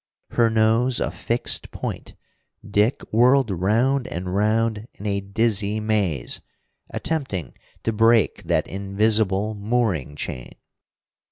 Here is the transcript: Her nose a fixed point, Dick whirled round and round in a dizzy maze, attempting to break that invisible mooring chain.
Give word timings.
Her 0.31 0.49
nose 0.49 0.99
a 0.99 1.11
fixed 1.11 1.69
point, 1.69 2.15
Dick 2.67 3.03
whirled 3.13 3.51
round 3.51 4.07
and 4.07 4.33
round 4.33 4.87
in 4.95 5.05
a 5.05 5.19
dizzy 5.21 5.79
maze, 5.79 6.41
attempting 6.89 7.55
to 7.83 7.93
break 7.93 8.41
that 8.45 8.65
invisible 8.65 9.53
mooring 9.53 10.15
chain. 10.15 10.53